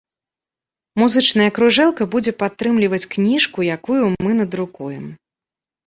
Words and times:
Музычная 1.01 1.49
кружэлка 1.59 2.03
будзе 2.17 2.35
падтрымліваць 2.41 3.09
кніжку, 3.15 3.59
якую 3.79 4.03
мы 4.23 4.31
надрукуем. 4.43 5.05